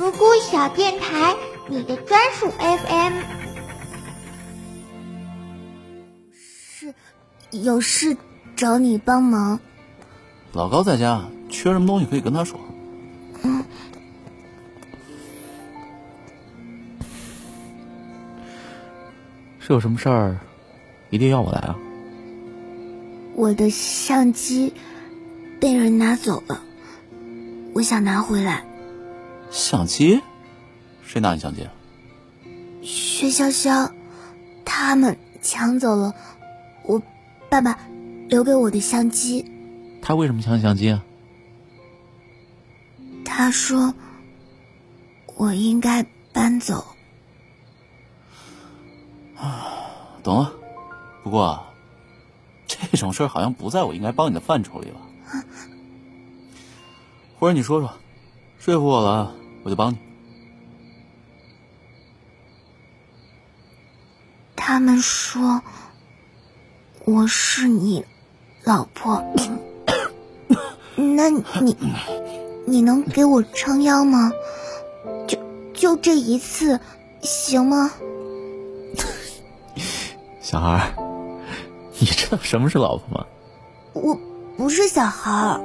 [0.00, 1.36] 独孤小电台，
[1.68, 3.12] 你的专属 FM。
[6.32, 6.94] 是，
[7.50, 8.16] 有事
[8.56, 9.60] 找你帮忙。
[10.54, 12.58] 老高在家，缺什么东西可以跟他说。
[13.42, 13.62] 嗯。
[19.58, 20.38] 是有什么事儿，
[21.10, 21.76] 一定要我来啊？
[23.34, 24.72] 我的相机
[25.60, 26.62] 被人拿走了，
[27.74, 28.64] 我想拿回来。
[29.50, 30.20] 相机？
[31.02, 31.68] 谁拿你相机？
[32.82, 33.90] 薛潇潇，
[34.64, 36.14] 他们抢走了
[36.84, 37.02] 我
[37.48, 37.78] 爸爸
[38.28, 39.44] 留给我的相机。
[40.00, 41.04] 他为什么抢相机啊？
[43.24, 43.94] 他说
[45.36, 46.86] 我应该搬走。
[49.36, 50.52] 啊， 懂了。
[51.22, 51.62] 不过
[52.66, 55.00] 这种事儿好像不在我应该帮你的范畴里吧？
[57.38, 57.92] 或者你说说，
[58.58, 59.34] 说服我了。
[59.62, 59.98] 我就帮你。
[64.56, 65.62] 他们说
[67.04, 68.04] 我是你
[68.64, 69.24] 老婆，
[70.96, 71.76] 那你
[72.66, 74.30] 你能给我撑腰吗？
[75.26, 75.38] 就
[75.72, 76.78] 就这一次，
[77.22, 77.90] 行吗？
[80.40, 80.94] 小孩，
[81.98, 83.26] 你知道什么是老婆吗？
[83.92, 84.16] 我
[84.56, 85.58] 不是小孩。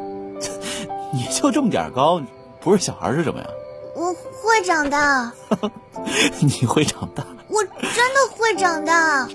[1.13, 2.21] 你就这么点高，
[2.59, 3.47] 不是小孩是什么呀？
[3.95, 5.31] 我会长大，
[6.41, 7.71] 你会长大，我真
[8.13, 9.27] 的会长大。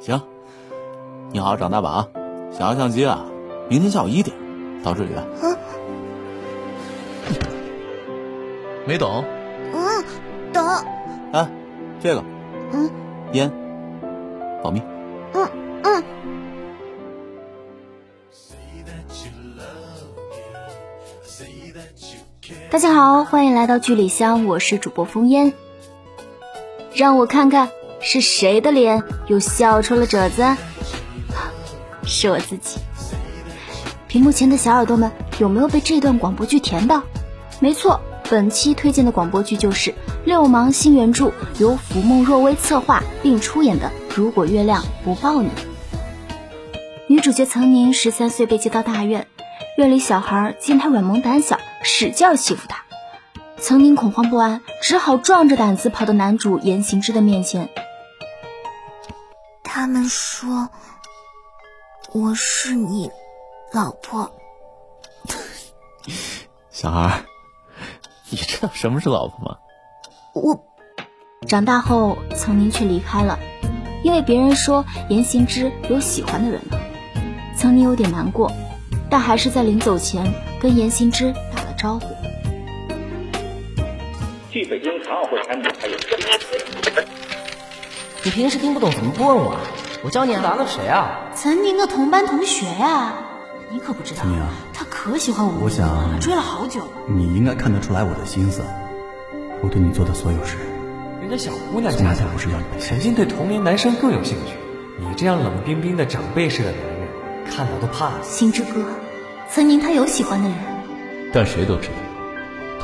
[0.00, 0.20] 行，
[1.32, 2.08] 你好好长大吧啊！
[2.56, 3.24] 想要相机啊，
[3.68, 4.36] 明天下午一点
[4.84, 5.24] 到这里来。
[5.42, 5.56] 嗯，
[8.86, 9.24] 没懂？
[9.74, 10.04] 嗯，
[10.52, 10.64] 懂。
[11.32, 11.50] 哎，
[12.00, 12.24] 这个，
[12.72, 12.90] 嗯，
[13.32, 13.50] 烟，
[14.62, 14.80] 保密。
[15.34, 15.48] 嗯
[22.70, 25.52] 大家好，欢迎来到剧里香，我是主播风烟。
[26.94, 27.68] 让我看看
[28.00, 30.44] 是谁的脸又笑出了褶子，
[32.06, 32.78] 是我自己。
[34.06, 35.10] 屏幕前的小耳朵们，
[35.40, 37.02] 有没有被这段广播剧甜到？
[37.58, 39.90] 没错，本期推荐的广播剧就是
[40.24, 45.48] 《六芒星》原著，由浮梦若薇策划并出演的《如果月亮不抱你》。
[47.08, 49.26] 女主角曾宁十三岁被接到大院，
[49.76, 51.58] 院里小孩见她软萌胆小。
[51.82, 52.84] 使劲欺负他，
[53.58, 57.68] 曾经恐慌不安，只好壮着胆子跑到男主严行之的面前。
[59.62, 60.68] 他们说
[62.12, 63.10] 我是你
[63.72, 64.32] 老婆，
[66.70, 67.22] 小孩，
[68.28, 69.58] 你知道什么是老婆吗？
[70.34, 70.64] 我
[71.46, 73.38] 长大后，曾宁却离开了，
[74.02, 76.78] 因为别人说严行之有喜欢的人了。
[77.56, 78.50] 曾宁有点难过，
[79.08, 81.34] 但还是在临走前跟严行之。
[81.80, 82.14] 招呼。
[84.50, 85.96] 去北京残奥会刊物，还有。
[88.22, 89.56] 你平时听不懂怎么不问我？
[90.04, 90.42] 我教你啊。
[90.42, 91.30] 打了谁啊？
[91.34, 93.14] 曾宁的同班同学呀。
[93.70, 94.20] 你可不知道。
[94.20, 94.42] 曾宁，
[94.74, 96.82] 他可喜欢我，我想追了好久。
[97.06, 98.62] 你应该看得出来我的心思。
[99.62, 100.58] 我对你做的所有事，
[101.22, 104.52] 人家小姑娘家家不是要你肯定对同龄男生更有兴趣。
[104.98, 107.08] 你这样冷冰冰的长辈式的男人，
[107.50, 108.10] 看到都怕。
[108.22, 108.84] 星之哥，
[109.48, 110.69] 曾宁他有喜欢的人。
[111.32, 111.94] 但谁都知道，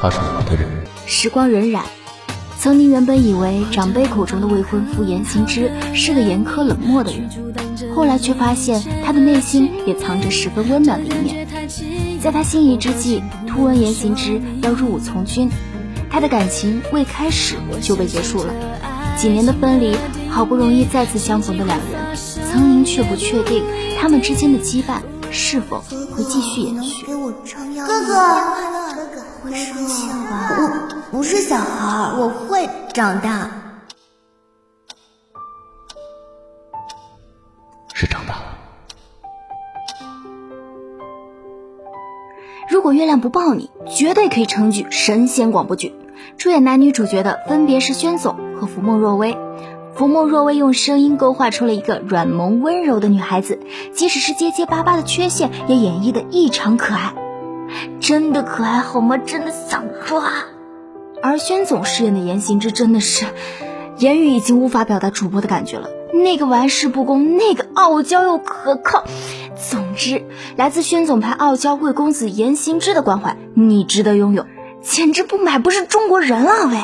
[0.01, 0.69] 他是我的人。
[1.07, 1.83] 时光荏苒，
[2.59, 11.47] 曾宁原本以为长辈口中的未婚夫严行之是个严苛冷漠的人，后来却发现他的内心也藏着十分温暖的一面。
[12.21, 15.51] 在他心仪之际，突闻严行之要入伍从军，
[16.11, 18.53] 他的感情未开始就被结束了。
[19.17, 19.97] 几年的分离，
[20.29, 22.17] 好不容易再次相逢的两人，
[22.51, 23.63] 曾宁却不确定
[24.01, 25.01] 他们之间的羁绊。
[25.31, 27.07] 是否会继续延续？
[27.07, 27.31] 哥哥，
[27.87, 30.49] 哥哥，会生气吧？
[31.11, 33.51] 我不是小孩，我会长大。
[37.95, 38.43] 是长大了。
[42.69, 45.95] 如果月亮不抱你，绝对可以成剧神仙广播剧。
[46.37, 49.37] 出演男女主角的分别是宣总和福梦若薇。
[49.97, 53.59] 福梦若薇用声音勾画出了一个软萌温柔的女孩子，
[53.95, 57.15] 即使是结结巴巴的缺陷，也演绎的异常可爱，
[57.99, 59.17] 真的可爱好吗？
[59.17, 60.31] 真的想抓。
[61.23, 63.25] 而宣总饰演的言行之真的是，
[63.97, 69.05] 言语已经无法表达主播的感觉了，那个玩世不恭，那个傲娇又可靠。
[69.57, 70.27] 总之，
[70.57, 74.45] 来自宣总派傲娇贵公子言行之的关怀，你值得拥有，
[74.83, 76.77] 简直不买不是中国人啊喂！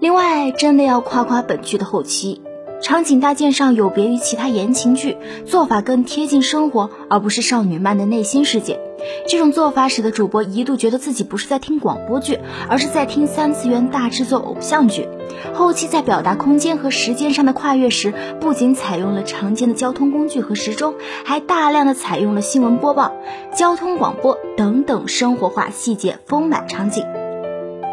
[0.00, 2.40] 另外，真的要夸夸本剧的后期，
[2.80, 8.78] 场景搭建上有别于其他言情剧，做法更贴近生活，而不是少女漫的内心世界。
[9.26, 15.08] 这种做法使得主播一度觉得自己不是在听广播剧，而是在听三次元大制作偶像剧。
[15.52, 20.94] 后期在表达空间和时间上的跨越时，不仅采用了常见的交通工具和时钟，
[21.24, 23.12] 还大量的采用了新闻播报、
[23.52, 27.04] 交通广播等等生活化细节丰满场景。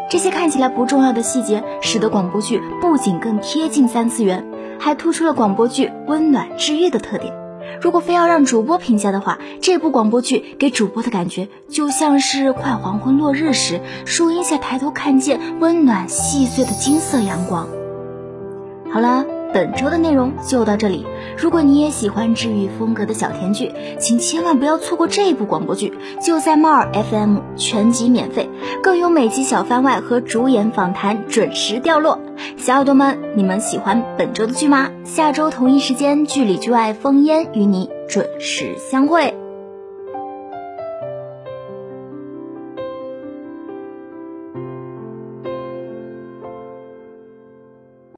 [0.08, 4.46] 这些看起来不重要的细节，使得广播剧不仅更贴近三次元。
[4.78, 7.32] 还突出了广播剧温暖治愈的特点。
[7.80, 17.66] 如果非要让主播评价的话，这部广播剧给主播的感觉就像是快黄昏落日时，树荫下抬头看见温暖细碎的金色阳光。
[18.92, 19.35] 好了。
[19.56, 21.06] 本周的内容就到这里。
[21.38, 28.50] 如果你也喜欢治愈风格的小甜剧，请千万不要错过这部广播剧，就在猫耳 FM 全集免费，
[28.82, 32.20] 更有每集小番外和主演访谈准时掉落。
[32.58, 34.90] 小耳朵们，你们喜欢本周的剧吗？
[35.04, 39.45] 下周同一时间，剧里剧外，风烟与你准时相会。